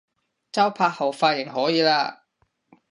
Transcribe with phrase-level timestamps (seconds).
[0.51, 2.21] 周柏豪髮型可以喇